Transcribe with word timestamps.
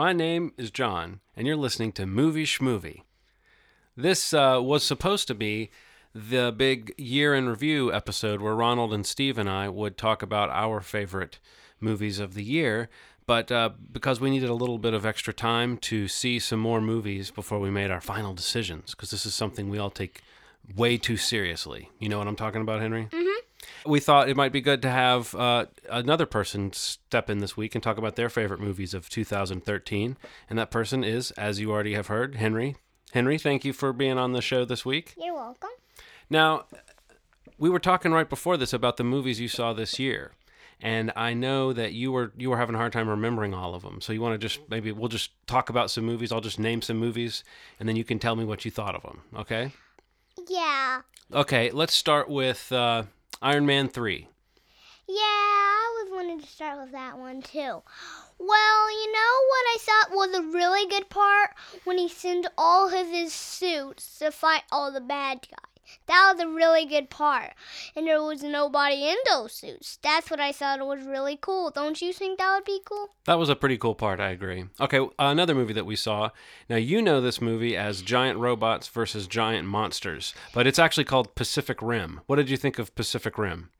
my 0.00 0.14
name 0.14 0.50
is 0.56 0.70
John, 0.70 1.20
and 1.36 1.46
you're 1.46 1.56
listening 1.56 1.92
to 1.92 2.06
Movie 2.06 2.46
Schmovie. 2.46 3.02
This 3.94 4.32
uh, 4.32 4.58
was 4.62 4.82
supposed 4.82 5.28
to 5.28 5.34
be 5.34 5.68
the 6.14 6.54
big 6.56 6.94
year 6.96 7.34
in 7.34 7.50
review 7.50 7.92
episode 7.92 8.40
where 8.40 8.54
Ronald 8.54 8.94
and 8.94 9.04
Steve 9.04 9.36
and 9.36 9.46
I 9.46 9.68
would 9.68 9.98
talk 9.98 10.22
about 10.22 10.48
our 10.48 10.80
favorite 10.80 11.38
movies 11.80 12.18
of 12.18 12.32
the 12.32 12.42
year. 12.42 12.88
But 13.26 13.52
uh, 13.52 13.72
because 13.92 14.22
we 14.22 14.30
needed 14.30 14.48
a 14.48 14.54
little 14.54 14.78
bit 14.78 14.94
of 14.94 15.04
extra 15.04 15.34
time 15.34 15.76
to 15.76 16.08
see 16.08 16.38
some 16.38 16.60
more 16.60 16.80
movies 16.80 17.30
before 17.30 17.60
we 17.60 17.68
made 17.68 17.90
our 17.90 18.00
final 18.00 18.32
decisions, 18.32 18.92
because 18.92 19.10
this 19.10 19.26
is 19.26 19.34
something 19.34 19.68
we 19.68 19.76
all 19.76 19.90
take 19.90 20.22
way 20.74 20.96
too 20.96 21.18
seriously. 21.18 21.90
You 21.98 22.08
know 22.08 22.16
what 22.16 22.26
I'm 22.26 22.36
talking 22.36 22.62
about, 22.62 22.80
Henry? 22.80 23.08
Mm-hmm. 23.12 23.29
We 23.86 24.00
thought 24.00 24.28
it 24.28 24.36
might 24.36 24.52
be 24.52 24.60
good 24.60 24.82
to 24.82 24.90
have 24.90 25.34
uh, 25.34 25.66
another 25.88 26.26
person 26.26 26.72
step 26.72 27.30
in 27.30 27.38
this 27.38 27.56
week 27.56 27.74
and 27.74 27.82
talk 27.82 27.98
about 27.98 28.16
their 28.16 28.28
favorite 28.28 28.60
movies 28.60 28.94
of 28.94 29.08
2013. 29.08 30.16
And 30.48 30.58
that 30.58 30.70
person 30.70 31.02
is, 31.02 31.30
as 31.32 31.60
you 31.60 31.70
already 31.70 31.94
have 31.94 32.08
heard, 32.08 32.36
Henry. 32.36 32.76
Henry, 33.12 33.38
thank 33.38 33.64
you 33.64 33.72
for 33.72 33.92
being 33.92 34.18
on 34.18 34.32
the 34.32 34.42
show 34.42 34.64
this 34.64 34.84
week. 34.84 35.14
You're 35.16 35.34
welcome. 35.34 35.70
Now, 36.28 36.66
we 37.58 37.68
were 37.68 37.78
talking 37.78 38.12
right 38.12 38.28
before 38.28 38.56
this 38.56 38.72
about 38.72 38.96
the 38.96 39.04
movies 39.04 39.40
you 39.40 39.48
saw 39.48 39.72
this 39.72 39.98
year, 39.98 40.32
and 40.80 41.12
I 41.16 41.34
know 41.34 41.72
that 41.72 41.92
you 41.92 42.12
were 42.12 42.32
you 42.38 42.50
were 42.50 42.56
having 42.56 42.74
a 42.74 42.78
hard 42.78 42.92
time 42.92 43.08
remembering 43.08 43.52
all 43.52 43.74
of 43.74 43.82
them. 43.82 44.00
So 44.00 44.12
you 44.12 44.20
want 44.20 44.40
to 44.40 44.46
just 44.46 44.60
maybe 44.70 44.92
we'll 44.92 45.08
just 45.08 45.30
talk 45.46 45.68
about 45.68 45.90
some 45.90 46.04
movies. 46.04 46.32
I'll 46.32 46.40
just 46.40 46.58
name 46.58 46.82
some 46.82 46.96
movies, 46.98 47.44
and 47.78 47.88
then 47.88 47.96
you 47.96 48.04
can 48.04 48.18
tell 48.18 48.36
me 48.36 48.44
what 48.44 48.64
you 48.64 48.70
thought 48.70 48.94
of 48.94 49.02
them. 49.02 49.22
Okay? 49.36 49.72
Yeah. 50.48 51.02
Okay. 51.32 51.70
Let's 51.70 51.94
start 51.94 52.30
with 52.30 52.70
uh, 52.72 53.04
Iron 53.42 53.64
Man 53.64 53.88
three. 53.88 54.28
Yeah, 55.08 55.16
I 55.16 56.02
was 56.02 56.12
wanting 56.12 56.40
to 56.40 56.46
start 56.46 56.78
with 56.78 56.92
that 56.92 57.18
one 57.18 57.40
too. 57.40 57.82
Well, 58.38 58.90
you 58.90 59.12
know 59.12 59.34
what 59.48 59.66
I 59.66 59.76
thought 59.80 60.16
was 60.16 60.34
a 60.34 60.42
really 60.42 60.88
good 60.88 61.08
part 61.08 61.50
when 61.84 61.96
he 61.96 62.08
sent 62.08 62.46
all 62.58 62.94
of 62.94 63.08
his 63.08 63.32
suits 63.32 64.18
to 64.18 64.30
fight 64.30 64.62
all 64.70 64.92
the 64.92 65.00
bad 65.00 65.40
guys. 65.50 65.69
That 66.06 66.32
was 66.32 66.42
a 66.42 66.48
really 66.48 66.86
good 66.86 67.10
part. 67.10 67.52
And 67.94 68.06
there 68.06 68.22
was 68.22 68.42
nobody 68.42 69.08
in 69.08 69.16
those 69.28 69.52
suits. 69.52 69.98
That's 70.02 70.30
what 70.30 70.40
I 70.40 70.52
thought 70.52 70.84
was 70.86 71.04
really 71.04 71.38
cool. 71.40 71.70
Don't 71.70 72.00
you 72.00 72.12
think 72.12 72.38
that 72.38 72.54
would 72.54 72.64
be 72.64 72.80
cool? 72.84 73.10
That 73.26 73.38
was 73.38 73.48
a 73.48 73.56
pretty 73.56 73.78
cool 73.78 73.94
part. 73.94 74.20
I 74.20 74.30
agree. 74.30 74.64
Okay, 74.80 75.06
another 75.18 75.54
movie 75.54 75.74
that 75.74 75.86
we 75.86 75.96
saw. 75.96 76.30
Now 76.68 76.76
you 76.76 77.00
know 77.02 77.20
this 77.20 77.40
movie 77.40 77.76
as 77.76 78.02
Giant 78.02 78.38
Robots 78.38 78.88
versus 78.88 79.26
Giant 79.26 79.68
Monsters, 79.68 80.34
but 80.52 80.66
it's 80.66 80.78
actually 80.78 81.04
called 81.04 81.34
Pacific 81.34 81.80
Rim. 81.80 82.20
What 82.26 82.36
did 82.36 82.50
you 82.50 82.56
think 82.56 82.78
of 82.78 82.94
Pacific 82.94 83.38
Rim? 83.38 83.70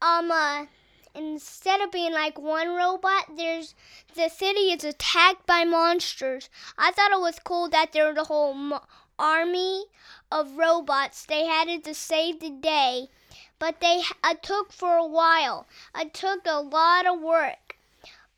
Um, 0.00 0.30
uh, 0.30 0.66
instead 1.14 1.80
of 1.80 1.92
being 1.92 2.12
like 2.12 2.38
one 2.40 2.74
robot, 2.74 3.36
there's 3.36 3.74
the 4.14 4.28
city 4.28 4.72
is 4.72 4.84
attacked 4.84 5.46
by 5.46 5.64
monsters. 5.64 6.50
I 6.78 6.90
thought 6.90 7.12
it 7.12 7.20
was 7.20 7.38
cool 7.44 7.68
that 7.68 7.92
there 7.92 8.08
was 8.08 8.16
a 8.16 8.24
whole 8.24 8.54
mo- 8.54 8.82
army 9.18 9.84
of 10.32 10.56
robots. 10.56 11.26
They 11.26 11.44
had 11.46 11.68
it 11.68 11.84
to 11.84 11.94
save 11.94 12.40
the 12.40 12.50
day, 12.50 13.08
but 13.58 13.80
they 13.80 14.02
it 14.24 14.42
took 14.42 14.72
for 14.72 14.96
a 14.96 15.06
while. 15.06 15.66
It 15.96 16.14
took 16.14 16.40
a 16.46 16.60
lot 16.60 17.06
of 17.06 17.20
work, 17.20 17.76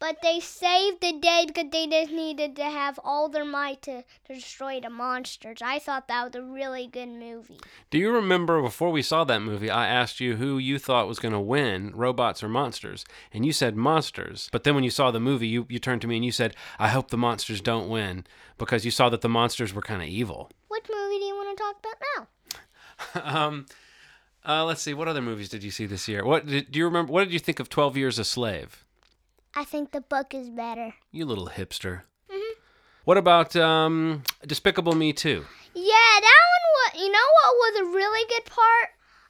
but 0.00 0.20
they 0.22 0.40
saved 0.40 1.00
the 1.00 1.12
day 1.12 1.44
because 1.46 1.70
they 1.70 1.86
just 1.86 2.10
needed 2.10 2.56
to 2.56 2.64
have 2.64 2.98
all 3.02 3.28
their 3.28 3.44
might 3.44 3.80
to, 3.82 4.02
to 4.26 4.34
destroy 4.34 4.80
the 4.80 4.90
monsters. 4.90 5.58
I 5.62 5.78
thought 5.78 6.08
that 6.08 6.24
was 6.24 6.34
a 6.34 6.42
really 6.42 6.86
good 6.86 7.08
movie. 7.08 7.60
Do 7.90 7.98
you 7.98 8.10
remember 8.10 8.60
before 8.60 8.90
we 8.90 9.02
saw 9.02 9.24
that 9.24 9.40
movie, 9.40 9.70
I 9.70 9.86
asked 9.86 10.20
you 10.20 10.36
who 10.36 10.58
you 10.58 10.78
thought 10.78 11.08
was 11.08 11.20
going 11.20 11.32
to 11.32 11.40
win, 11.40 11.92
robots 11.94 12.42
or 12.42 12.48
monsters? 12.48 13.04
And 13.32 13.46
you 13.46 13.52
said 13.52 13.76
monsters. 13.76 14.48
But 14.52 14.64
then 14.64 14.74
when 14.74 14.84
you 14.84 14.90
saw 14.90 15.10
the 15.10 15.20
movie, 15.20 15.46
you, 15.46 15.64
you 15.70 15.78
turned 15.78 16.02
to 16.02 16.08
me 16.08 16.16
and 16.16 16.24
you 16.24 16.32
said, 16.32 16.56
I 16.78 16.88
hope 16.88 17.10
the 17.10 17.16
monsters 17.16 17.60
don't 17.60 17.88
win 17.88 18.26
because 18.58 18.84
you 18.84 18.90
saw 18.90 19.08
that 19.08 19.20
the 19.20 19.28
monsters 19.28 19.72
were 19.72 19.80
kind 19.80 20.02
of 20.02 20.08
evil. 20.08 20.50
Which 20.68 20.84
movie 20.90 21.03
to 21.56 21.62
talk 21.62 21.76
about 21.80 23.22
now? 23.24 23.46
um, 23.46 23.66
uh, 24.46 24.64
let's 24.64 24.82
see. 24.82 24.94
What 24.94 25.08
other 25.08 25.22
movies 25.22 25.48
did 25.48 25.62
you 25.62 25.70
see 25.70 25.86
this 25.86 26.08
year? 26.08 26.24
What 26.24 26.46
did, 26.46 26.70
do 26.70 26.78
you 26.78 26.84
remember? 26.84 27.12
What 27.12 27.24
did 27.24 27.32
you 27.32 27.38
think 27.38 27.60
of 27.60 27.68
Twelve 27.68 27.96
Years 27.96 28.18
a 28.18 28.24
Slave? 28.24 28.84
I 29.54 29.64
think 29.64 29.92
the 29.92 30.00
book 30.00 30.34
is 30.34 30.50
better. 30.50 30.94
You 31.12 31.26
little 31.26 31.48
hipster. 31.48 32.02
What 33.04 33.18
about 33.18 33.54
um, 33.54 34.22
Despicable 34.46 34.94
Me 34.94 35.12
2? 35.12 35.44
Yeah, 35.74 35.84
that 35.84 36.22
one 36.22 36.94
was. 36.94 37.02
You 37.02 37.12
know 37.12 37.18
what 37.42 37.54
was 37.54 37.80
a 37.80 37.94
really 37.94 38.26
good 38.28 38.46
part? 38.46 38.88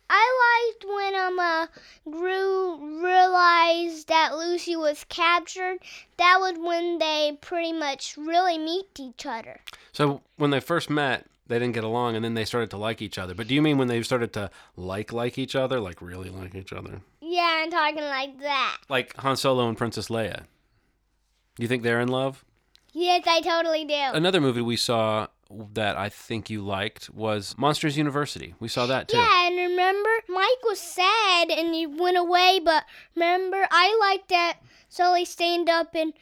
I 0.08 0.70
liked 0.76 0.84
when 0.94 1.14
um 1.16 1.38
uh, 1.38 1.66
Gru 2.08 3.02
realized 3.02 4.06
that 4.08 4.36
Lucy 4.36 4.76
was 4.76 5.04
captured. 5.08 5.78
That 6.18 6.38
was 6.38 6.54
when 6.58 6.98
they 6.98 7.36
pretty 7.40 7.72
much 7.72 8.16
really 8.16 8.58
meet 8.58 8.86
each 9.00 9.26
other. 9.26 9.60
So 9.92 10.20
when 10.36 10.50
they 10.50 10.60
first 10.60 10.88
met, 10.88 11.26
they 11.46 11.58
didn't 11.58 11.74
get 11.74 11.84
along, 11.84 12.16
and 12.16 12.24
then 12.24 12.34
they 12.34 12.44
started 12.44 12.70
to 12.70 12.76
like 12.78 13.02
each 13.02 13.18
other. 13.18 13.34
But 13.34 13.46
do 13.48 13.54
you 13.54 13.62
mean 13.62 13.78
when 13.78 13.88
they 13.88 14.02
started 14.02 14.32
to 14.34 14.50
like 14.76 15.12
like 15.12 15.38
each 15.38 15.54
other, 15.54 15.78
like 15.80 16.00
really 16.00 16.30
like 16.30 16.54
each 16.54 16.72
other, 16.72 17.00
Yeah, 17.20 17.62
I'm 17.62 17.70
talking 17.70 18.02
like 18.04 18.40
that. 18.40 18.78
like 18.88 19.14
Han 19.18 19.36
Solo 19.36 19.68
and 19.68 19.76
Princess 19.76 20.08
Leia? 20.08 20.44
You 21.58 21.68
think 21.68 21.82
they're 21.82 22.00
in 22.00 22.08
love? 22.08 22.44
Yes, 22.92 23.24
I 23.26 23.40
totally 23.40 23.84
do. 23.84 23.94
Another 23.94 24.40
movie 24.40 24.60
we 24.60 24.76
saw 24.76 25.26
that 25.72 25.96
I 25.96 26.08
think 26.08 26.48
you 26.48 26.62
liked 26.64 27.10
was 27.10 27.54
Monsters 27.58 27.96
University. 27.98 28.54
We 28.60 28.68
saw 28.68 28.86
that 28.86 29.08
too. 29.08 29.16
Yeah, 29.16 29.46
and 29.48 29.56
remember, 29.56 30.10
Mike 30.28 30.64
was 30.64 30.80
sad 30.80 31.50
and 31.50 31.74
he 31.74 31.86
went 31.86 32.16
away, 32.16 32.60
but 32.64 32.84
remember, 33.14 33.66
I 33.70 33.96
liked 34.00 34.28
that 34.30 34.58
Sully 34.88 35.24
stand 35.24 35.68
up 35.68 35.94
and 35.94 36.12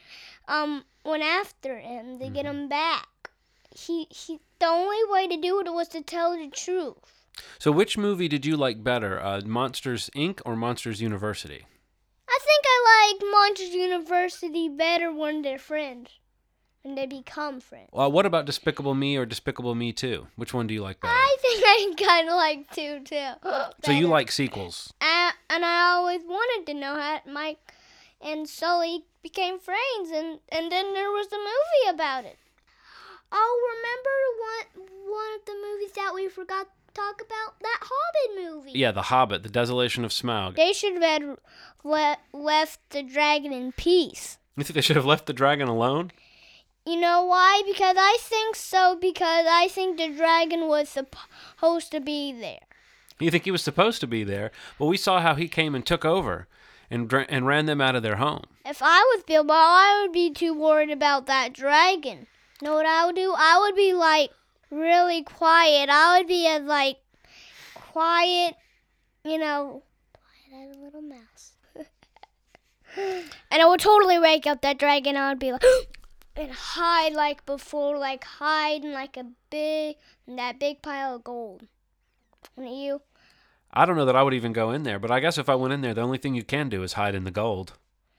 um 0.49 0.84
went 1.05 1.22
after 1.22 1.78
him 1.78 2.19
to 2.19 2.28
get 2.28 2.44
him 2.47 2.69
back. 2.69 3.31
He 3.75 4.06
he. 4.11 4.41
The 4.62 4.69
only 4.69 5.03
way 5.09 5.27
to 5.27 5.37
do 5.37 5.59
it 5.59 5.75
was 5.75 5.89
to 5.89 6.03
tell 6.03 6.39
the 6.39 6.49
truth. 6.49 7.27
So 7.59 7.73
which 7.73 7.99
movie 7.99 8.28
did 8.28 8.47
you 8.47 8.56
like 8.56 8.84
better, 8.84 9.21
uh, 9.21 9.41
Monsters 9.45 10.09
Inc. 10.15 10.41
or 10.47 10.55
Monsters 10.55 11.03
University? 11.03 11.67
I 12.28 12.39
think 12.41 12.65
I 12.65 13.17
like 13.19 13.33
Monsters 13.33 13.75
University 13.75 14.69
better 14.69 15.12
when 15.12 15.43
they're 15.43 15.59
friends, 15.59 16.11
when 16.83 16.95
they 16.95 17.06
become 17.06 17.59
friends. 17.59 17.89
Well, 17.93 18.12
what 18.12 18.25
about 18.25 18.47
Despicable 18.47 18.95
Me 18.95 19.17
or 19.17 19.27
Despicable 19.27 19.75
Me 19.75 19.93
2? 19.93 20.28
Which 20.37 20.55
one 20.55 20.69
do 20.69 20.75
you 20.75 20.83
like 20.83 21.00
better? 21.00 21.12
I 21.12 21.37
think 21.41 21.65
I 21.67 21.94
kind 22.06 22.29
of 22.29 22.34
like 22.37 22.71
two 22.71 23.00
too. 23.00 23.31
so 23.84 23.91
you 23.91 24.06
like 24.06 24.31
sequels? 24.31 24.93
Uh, 25.00 25.33
and 25.50 25.65
I 25.65 25.91
always 25.94 26.23
wanted 26.25 26.71
to 26.71 26.79
know 26.79 26.94
how 26.94 27.19
Mike 27.27 27.59
and 28.21 28.49
Sully 28.49 29.06
became 29.25 29.59
friends, 29.59 30.12
and, 30.15 30.39
and 30.50 30.71
then 30.71 30.94
there 30.94 31.11
was 31.11 31.27
a 31.33 31.37
movie 31.37 31.97
about 31.97 32.27
it. 32.27 32.39
Oh, 33.32 34.72
remember 34.75 34.87
one 34.87 35.10
one 35.10 35.34
of 35.38 35.44
the 35.47 35.54
movies 35.54 35.93
that 35.97 36.12
we 36.15 36.28
forgot 36.28 36.66
to 36.66 36.94
talk 36.94 37.20
about? 37.20 37.59
That 37.60 37.81
Hobbit 37.81 38.54
movie. 38.54 38.78
Yeah, 38.78 38.93
The 38.93 39.03
Hobbit, 39.03 39.43
The 39.43 39.48
Desolation 39.48 40.04
of 40.04 40.10
Smaug. 40.10 40.56
They 40.56 40.72
should 40.72 41.03
have 41.03 41.38
le- 41.84 42.19
left 42.32 42.81
the 42.91 43.03
dragon 43.03 43.53
in 43.53 43.72
peace. 43.72 44.38
You 44.56 44.65
think 44.65 44.75
they 44.75 44.81
should 44.82 44.97
have 44.97 45.06
left 45.06 45.26
the 45.26 45.32
dragon 45.32 45.69
alone? 45.69 46.12
You 46.84 46.97
know 47.00 47.25
why? 47.25 47.62
Because 47.66 47.97
I 47.98 48.16
think 48.20 48.56
so. 48.56 48.97
Because 49.00 49.47
I 49.49 49.69
think 49.69 49.99
the 49.99 50.09
dragon 50.09 50.69
was 50.69 50.88
supposed 50.88 51.91
to 51.93 52.00
be 52.00 52.32
there. 52.32 52.60
You 53.19 53.31
think 53.31 53.44
he 53.44 53.50
was 53.50 53.62
supposed 53.62 54.00
to 54.00 54.06
be 54.06 54.25
there? 54.25 54.50
Well, 54.78 54.88
we 54.88 54.96
saw 54.96 55.20
how 55.20 55.35
he 55.37 55.46
came 55.49 55.75
and 55.75 55.87
took 55.87 56.05
over 56.05 56.49
and 56.90 57.08
dra- 57.08 57.26
and 57.28 57.46
ran 57.46 57.67
them 57.67 57.81
out 57.81 57.94
of 57.94 58.02
their 58.02 58.17
home. 58.17 58.44
If 58.67 58.82
I 58.82 58.99
was 59.14 59.25
Bilbo, 59.25 59.52
I 59.55 60.02
would 60.02 60.12
be 60.12 60.31
too 60.32 60.52
worried 60.55 60.90
about 60.90 61.26
that 61.26 61.52
dragon. 61.52 62.26
Know 62.62 62.75
what 62.75 62.87
I 62.87 63.06
would 63.06 63.17
do? 63.17 63.35
I 63.37 63.59
would 63.59 63.75
be 63.75 63.93
like 63.93 64.31
really 64.70 65.25
quiet. 65.25 65.91
I 65.91 66.17
would 66.17 66.29
be 66.29 66.47
as 66.47 66.62
like 66.62 66.99
quiet, 67.75 68.55
you 69.25 69.37
know, 69.37 69.82
quiet 70.12 70.70
as 70.70 70.76
a 70.76 70.81
little 70.81 71.03
mouse. 71.03 71.55
and 72.97 73.62
I 73.62 73.67
would 73.67 73.81
totally 73.81 74.20
wake 74.20 74.47
up 74.47 74.62
that 74.62 74.79
dragon. 74.79 75.17
I 75.17 75.31
would 75.31 75.41
be 75.41 75.50
like, 75.50 75.64
and 76.37 76.53
hide 76.53 77.14
like 77.14 77.44
before, 77.47 77.99
like 77.99 78.23
hide 78.23 78.85
in 78.85 78.93
like 78.93 79.17
a 79.17 79.26
big, 79.50 79.97
that 80.29 80.61
big 80.61 80.82
pile 80.82 81.17
of 81.17 81.25
gold. 81.25 81.67
Wouldn't 82.55 82.76
you? 82.76 83.03
I 83.73 83.87
don't 83.87 83.97
know 83.97 84.05
that 84.05 84.14
I 84.14 84.23
would 84.23 84.35
even 84.35 84.53
go 84.53 84.70
in 84.70 84.85
there, 84.85 85.00
but 85.00 85.11
I 85.11 85.19
guess 85.19 85.37
if 85.37 85.49
I 85.49 85.56
went 85.56 85.75
in 85.75 85.81
there, 85.81 85.94
the 85.94 86.03
only 86.03 86.19
thing 86.19 86.37
you 86.37 86.44
can 86.44 86.69
do 86.69 86.85
is 86.85 86.93
hide 86.93 87.17
in 87.17 87.25
the 87.25 87.32
gold. 87.32 87.73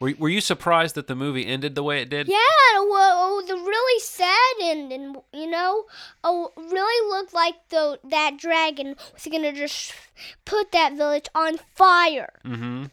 Were, 0.04 0.14
were 0.20 0.28
you 0.28 0.42
surprised 0.42 0.96
that 0.96 1.08
the 1.08 1.16
movie 1.16 1.48
ended 1.48 1.76
the 1.76 1.84
way 1.84 2.02
it 2.02 2.10
did? 2.10 2.28
Yeah, 2.28 2.36
well, 2.76 3.40
it 3.40 3.44
was 3.44 3.50
really 3.50 4.00
sad 4.02 4.56
ending. 4.60 5.16
You 5.32 5.50
know, 5.50 5.86
oh, 6.26 6.52
really 6.58 7.10
looked 7.10 7.34
like 7.34 7.70
the 7.70 8.02
that 8.04 8.36
dragon 8.36 8.98
was 9.14 9.26
gonna 9.32 9.54
just 9.54 9.94
put 10.44 10.74
that 10.74 10.98
village 10.98 11.28
on 11.34 11.58
fire. 11.74 12.34
Mm-hmm. 12.44 12.88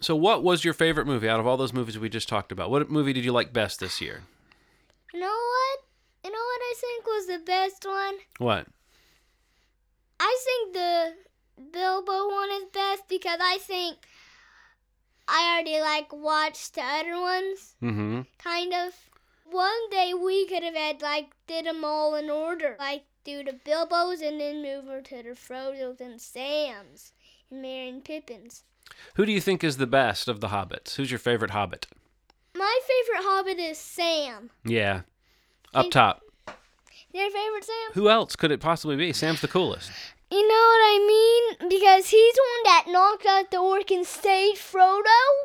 So, 0.00 0.16
what 0.16 0.42
was 0.42 0.64
your 0.64 0.74
favorite 0.74 1.06
movie 1.06 1.28
out 1.28 1.38
of 1.38 1.46
all 1.46 1.56
those 1.56 1.72
movies 1.72 2.00
we 2.00 2.08
just 2.08 2.28
talked 2.28 2.50
about? 2.50 2.68
What 2.68 2.90
movie 2.90 3.12
did 3.12 3.24
you 3.24 3.30
like 3.30 3.52
best 3.52 3.78
this 3.78 4.00
year? 4.00 4.22
You 5.14 5.20
know 5.20 5.26
what? 5.26 5.78
You 6.24 6.32
know 6.32 6.36
what 6.36 6.60
I 6.62 6.74
think 6.80 7.06
was 7.06 7.26
the 7.28 7.42
best 7.46 7.86
one? 7.86 8.14
What? 8.38 8.66
I 10.18 10.36
think 10.44 10.74
the 10.74 11.14
Bilbo 11.70 12.28
one 12.28 12.50
is 12.50 12.64
best 12.72 13.04
because 13.08 13.38
I 13.40 13.58
think 13.58 13.98
I 15.28 15.52
already 15.54 15.80
like 15.80 16.12
watched 16.12 16.74
the 16.74 16.82
other 16.82 17.20
ones, 17.20 17.74
Mm-hmm. 17.82 18.20
kind 18.38 18.72
of. 18.72 18.92
One 19.50 19.90
day 19.90 20.12
we 20.12 20.46
could 20.46 20.62
have 20.64 20.74
had 20.74 21.02
like 21.02 21.30
did 21.46 21.66
them 21.66 21.84
all 21.84 22.14
in 22.14 22.28
order, 22.30 22.76
like 22.78 23.04
do 23.24 23.42
the 23.44 23.52
Bilbos 23.52 24.20
and 24.26 24.40
then 24.40 24.62
move 24.62 24.84
over 24.88 25.00
to 25.02 25.22
the 25.22 25.30
Frodos 25.30 26.00
and 26.00 26.20
Sams 26.20 27.12
and 27.50 27.62
Merry 27.62 27.88
and 27.88 28.04
Pippins. 28.04 28.64
Who 29.14 29.24
do 29.26 29.32
you 29.32 29.40
think 29.40 29.62
is 29.64 29.76
the 29.76 29.86
best 29.86 30.26
of 30.28 30.40
the 30.40 30.48
hobbits? 30.48 30.96
Who's 30.96 31.10
your 31.10 31.18
favorite 31.18 31.50
hobbit? 31.50 31.86
My 32.56 32.78
favorite 32.86 33.24
Hobbit 33.28 33.58
is 33.58 33.78
Sam. 33.78 34.50
Yeah. 34.64 35.02
Up 35.74 35.84
Think- 35.84 35.92
top. 35.92 36.22
Your 37.12 37.30
favorite 37.30 37.64
Sam? 37.64 37.92
Who 37.94 38.08
else 38.08 38.36
could 38.36 38.50
it 38.50 38.60
possibly 38.60 38.96
be? 38.96 39.12
Sam's 39.12 39.40
the 39.40 39.48
coolest. 39.48 39.90
You 40.30 40.40
know 40.42 40.54
what 40.54 40.82
I 40.82 41.04
mean? 41.06 41.68
Because 41.70 42.08
he's 42.08 42.34
the 42.34 42.42
one 42.42 42.62
that 42.64 42.84
knocked 42.88 43.26
out 43.26 43.50
the 43.50 43.58
orc 43.58 43.90
and 43.92 44.04
saved 44.04 44.58
Frodo. 44.58 45.04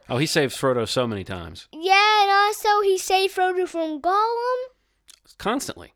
Oh, 0.09 0.17
he 0.17 0.25
saves 0.25 0.57
Frodo 0.57 0.87
so 0.87 1.05
many 1.07 1.23
times. 1.23 1.67
Yeah, 1.71 2.23
and 2.23 2.31
also 2.31 2.81
he 2.81 2.97
saved 2.97 3.35
Frodo 3.35 3.67
from 3.67 4.01
Gollum 4.01 4.57
Constantly. 5.37 5.93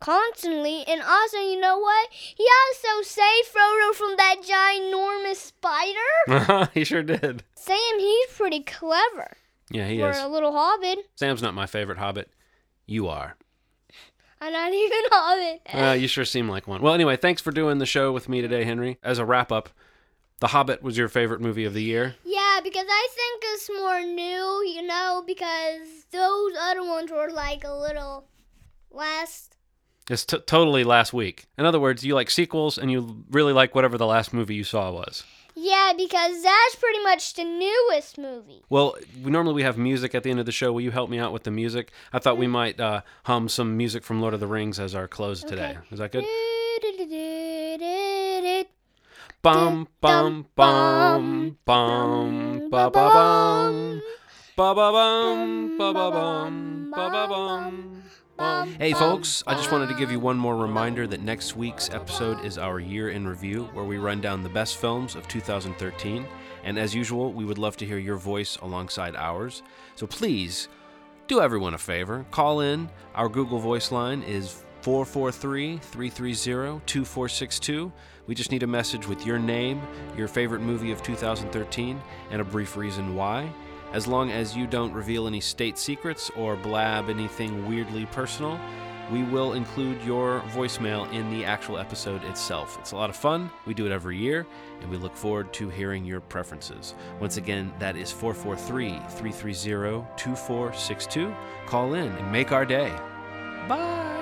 constantly. 0.00 0.84
And 0.86 1.02
also, 1.02 1.38
you 1.38 1.58
know 1.60 1.78
what? 1.78 2.08
He 2.12 2.46
also 2.68 3.02
saved 3.02 3.48
Frodo 3.48 3.94
from 3.94 4.14
that 4.16 4.36
ginormous 4.42 5.36
spider. 5.36 6.70
he 6.74 6.84
sure 6.84 7.02
did. 7.02 7.42
Sam, 7.56 7.76
he's 7.98 8.26
pretty 8.36 8.60
clever 8.60 9.36
Yeah, 9.70 9.88
he 9.88 9.98
for 9.98 10.10
is. 10.10 10.18
a 10.18 10.28
little 10.28 10.52
hobbit. 10.52 10.98
Sam's 11.16 11.42
not 11.42 11.54
my 11.54 11.66
favorite 11.66 11.98
hobbit. 11.98 12.30
You 12.86 13.08
are. 13.08 13.36
I'm 14.40 14.52
not 14.52 14.72
even 14.72 14.98
a 15.10 15.14
hobbit. 15.14 15.60
Uh, 15.72 15.92
you 15.92 16.08
sure 16.08 16.24
seem 16.24 16.48
like 16.48 16.66
one. 16.66 16.82
Well, 16.82 16.94
anyway, 16.94 17.16
thanks 17.16 17.42
for 17.42 17.50
doing 17.50 17.78
the 17.78 17.86
show 17.86 18.12
with 18.12 18.28
me 18.28 18.40
today, 18.40 18.64
Henry. 18.64 18.98
As 19.02 19.18
a 19.18 19.24
wrap 19.24 19.50
up, 19.52 19.68
The 20.40 20.48
Hobbit 20.48 20.82
was 20.82 20.96
your 20.96 21.08
favorite 21.08 21.40
movie 21.40 21.64
of 21.64 21.74
the 21.74 21.82
year. 21.82 22.14
Yeah, 22.24 22.60
because 22.62 22.86
I 22.88 23.08
think 23.10 23.42
it's 23.54 23.70
more 23.70 24.00
new, 24.02 24.64
you 24.74 24.82
know, 24.82 25.22
because 25.26 25.88
those 26.12 26.52
other 26.60 26.84
ones 26.84 27.10
were 27.10 27.30
like 27.30 27.64
a 27.64 27.72
little 27.72 28.28
last. 28.90 29.56
It's 30.10 30.24
t- 30.24 30.38
totally 30.46 30.84
last 30.84 31.12
week. 31.12 31.46
In 31.58 31.66
other 31.66 31.80
words, 31.80 32.04
you 32.04 32.14
like 32.14 32.30
sequels 32.30 32.78
and 32.78 32.90
you 32.90 33.24
really 33.30 33.52
like 33.52 33.74
whatever 33.74 33.98
the 33.98 34.06
last 34.06 34.32
movie 34.32 34.54
you 34.54 34.64
saw 34.64 34.90
was. 34.90 35.24
Yeah, 35.60 35.92
because 35.96 36.40
that's 36.40 36.76
pretty 36.76 37.02
much 37.02 37.34
the 37.34 37.42
newest 37.42 38.16
movie. 38.16 38.62
Well, 38.68 38.96
we, 39.24 39.32
normally 39.32 39.54
we 39.54 39.62
have 39.64 39.76
music 39.76 40.14
at 40.14 40.22
the 40.22 40.30
end 40.30 40.38
of 40.38 40.46
the 40.46 40.52
show. 40.52 40.72
Will 40.72 40.82
you 40.82 40.92
help 40.92 41.10
me 41.10 41.18
out 41.18 41.32
with 41.32 41.42
the 41.42 41.50
music? 41.50 41.90
I 42.12 42.20
thought 42.20 42.38
we 42.38 42.46
might 42.46 42.78
uh, 42.78 43.00
hum 43.24 43.48
some 43.48 43.76
music 43.76 44.04
from 44.04 44.20
Lord 44.20 44.34
of 44.34 44.40
the 44.40 44.46
Rings 44.46 44.78
as 44.78 44.94
our 44.94 45.08
close 45.08 45.42
today. 45.42 45.76
Is 45.90 45.98
that 45.98 46.12
good? 46.12 46.24
Bum 49.42 49.88
bum 50.00 50.46
bum 50.54 51.58
bum 51.64 52.68
ba 52.70 52.90
ba 52.90 53.08
bum 53.10 54.02
ba 54.56 54.74
ba 54.74 54.92
bum 54.92 55.78
ba 55.78 55.92
ba 55.92 56.10
bum 56.12 56.90
ba 56.92 57.10
ba 57.10 57.26
bum. 57.28 57.97
Bum, 58.38 58.72
Hey 58.78 58.92
bum, 58.92 59.00
folks, 59.00 59.42
I 59.48 59.54
just 59.54 59.72
wanted 59.72 59.88
to 59.88 59.96
give 59.96 60.12
you 60.12 60.20
one 60.20 60.38
more 60.38 60.56
reminder 60.56 61.08
that 61.08 61.22
next 61.22 61.56
week's 61.56 61.90
episode 61.90 62.44
is 62.44 62.56
our 62.56 62.78
year 62.78 63.08
in 63.08 63.26
review 63.26 63.64
where 63.72 63.84
we 63.84 63.98
run 63.98 64.20
down 64.20 64.44
the 64.44 64.48
best 64.48 64.76
films 64.76 65.16
of 65.16 65.26
2013. 65.26 66.24
And 66.62 66.78
as 66.78 66.94
usual, 66.94 67.32
we 67.32 67.44
would 67.44 67.58
love 67.58 67.76
to 67.78 67.86
hear 67.86 67.98
your 67.98 68.16
voice 68.16 68.56
alongside 68.62 69.16
ours. 69.16 69.64
So 69.96 70.06
please 70.06 70.68
do 71.26 71.40
everyone 71.40 71.74
a 71.74 71.78
favor. 71.78 72.24
Call 72.30 72.60
in. 72.60 72.88
Our 73.16 73.28
Google 73.28 73.58
Voice 73.58 73.90
line 73.90 74.22
is 74.22 74.62
443 74.82 75.78
330 75.78 76.80
2462. 76.86 77.92
We 78.28 78.36
just 78.36 78.52
need 78.52 78.62
a 78.62 78.68
message 78.68 79.08
with 79.08 79.26
your 79.26 79.40
name, 79.40 79.82
your 80.16 80.28
favorite 80.28 80.60
movie 80.60 80.92
of 80.92 81.02
2013, 81.02 82.00
and 82.30 82.40
a 82.40 82.44
brief 82.44 82.76
reason 82.76 83.16
why. 83.16 83.50
As 83.92 84.06
long 84.06 84.30
as 84.30 84.56
you 84.56 84.66
don't 84.66 84.92
reveal 84.92 85.26
any 85.26 85.40
state 85.40 85.78
secrets 85.78 86.30
or 86.36 86.56
blab 86.56 87.08
anything 87.08 87.66
weirdly 87.66 88.06
personal, 88.06 88.60
we 89.10 89.22
will 89.22 89.54
include 89.54 90.02
your 90.02 90.40
voicemail 90.52 91.10
in 91.12 91.30
the 91.30 91.44
actual 91.44 91.78
episode 91.78 92.22
itself. 92.24 92.76
It's 92.78 92.92
a 92.92 92.96
lot 92.96 93.08
of 93.08 93.16
fun. 93.16 93.50
We 93.66 93.72
do 93.72 93.86
it 93.86 93.92
every 93.92 94.18
year, 94.18 94.46
and 94.80 94.90
we 94.90 94.98
look 94.98 95.16
forward 95.16 95.52
to 95.54 95.70
hearing 95.70 96.04
your 96.04 96.20
preferences. 96.20 96.94
Once 97.18 97.38
again, 97.38 97.72
that 97.78 97.96
is 97.96 98.12
443 98.12 99.00
330 99.08 100.06
2462. 100.16 101.34
Call 101.66 101.94
in 101.94 102.08
and 102.12 102.32
make 102.32 102.52
our 102.52 102.66
day. 102.66 102.94
Bye. 103.66 104.17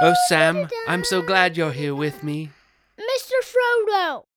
Oh, 0.00 0.14
Sam, 0.28 0.68
I'm 0.86 1.02
so 1.02 1.22
glad 1.22 1.56
you're 1.56 1.72
here 1.72 1.94
with 1.94 2.22
me. 2.22 2.50
Mr. 2.98 3.38
Frodo. 3.42 4.27